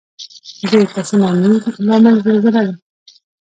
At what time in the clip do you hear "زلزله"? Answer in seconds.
2.25-2.61